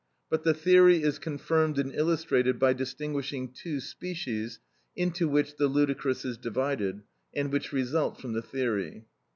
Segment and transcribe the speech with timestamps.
[0.31, 4.57] But the theory is confirmed and illustrated by distinguishing two species
[4.95, 7.03] into which the ludicrous is divided,
[7.35, 9.05] and which result from the theory.